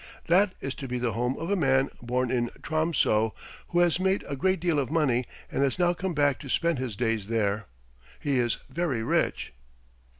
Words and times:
"That 0.25 0.53
is 0.61 0.73
to 0.81 0.87
be 0.87 0.97
the 0.97 1.11
home 1.13 1.37
of 1.37 1.51
a 1.51 1.55
man 1.55 1.91
born 2.01 2.31
in 2.31 2.49
Tromso 2.63 3.35
who 3.67 3.77
has 3.81 3.99
made 3.99 4.23
a 4.27 4.35
great 4.35 4.59
deal 4.59 4.79
of 4.79 4.89
money 4.89 5.27
and 5.51 5.61
has 5.61 5.77
now 5.77 5.93
come 5.93 6.15
back 6.15 6.39
to 6.39 6.49
spend 6.49 6.79
his 6.79 6.95
days 6.95 7.27
there. 7.27 7.67
He 8.19 8.39
is 8.39 8.57
very 8.67 9.03
rich." 9.03 9.53